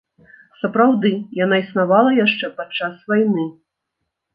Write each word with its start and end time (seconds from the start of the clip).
Сапраўды, 0.61 1.11
яна 1.43 1.55
існавала 1.67 2.17
яшчэ 2.25 2.53
падчас 2.59 2.93
вайны. 3.15 3.51